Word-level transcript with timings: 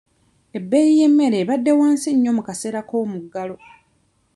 Ebbeeyi 0.57 0.91
y'emmere 0.99 1.35
ebadde 1.43 1.71
wansi 1.79 2.09
nnyo 2.13 2.31
mu 2.37 2.41
kaseera 2.47 2.81
k'omuggalo. 2.89 3.55